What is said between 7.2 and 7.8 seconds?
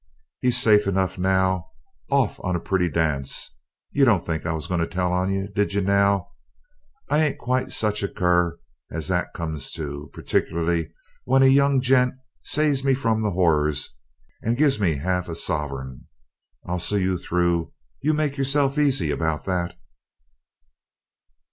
quite